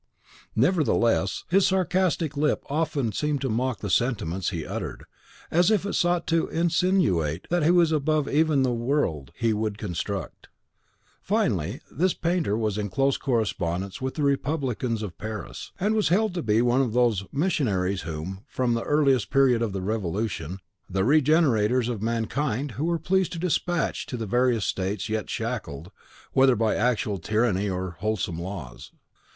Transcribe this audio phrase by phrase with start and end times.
[0.55, 5.03] Nevertheless, his sarcastic lip often seemed to mock the sentiments he uttered,
[5.51, 9.77] as if it sought to insinuate that he was above even the world he would
[9.77, 10.47] construct.
[11.21, 16.33] Finally, this painter was in close correspondence with the Republicans of Paris, and was held
[16.33, 20.57] to be one of those missionaries whom, from the earliest period of the Revolution,
[20.89, 25.91] the regenerators of mankind were pleased to despatch to the various states yet shackled,
[26.33, 28.91] whether by actual tyranny or wholesome laws.